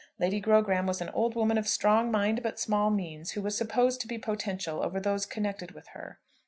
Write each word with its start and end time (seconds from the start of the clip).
Lady 0.17 0.39
Grogram 0.41 0.87
was 0.87 0.99
an 0.99 1.09
old 1.11 1.35
woman 1.35 1.59
of 1.59 1.67
strong 1.67 2.09
mind 2.09 2.41
but 2.41 2.59
small 2.59 2.89
means, 2.89 3.33
who 3.33 3.41
was 3.43 3.55
supposed 3.55 4.01
to 4.01 4.07
be 4.07 4.17
potential 4.17 4.81
over 4.81 4.99
those 4.99 5.27
connected 5.27 5.73
with 5.73 5.89
her. 5.89 6.19